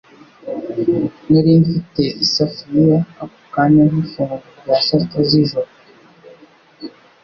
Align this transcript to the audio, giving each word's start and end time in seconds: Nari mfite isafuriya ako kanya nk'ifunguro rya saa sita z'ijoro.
Nari 1.29 1.51
mfite 1.63 2.03
isafuriya 2.25 2.99
ako 3.21 3.39
kanya 3.53 3.83
nk'ifunguro 3.89 4.51
rya 4.59 4.77
saa 4.85 4.85
sita 5.01 5.19
z'ijoro. 5.29 5.69